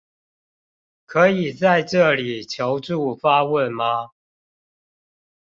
[1.05, 4.09] 可以在這裡求助發問嗎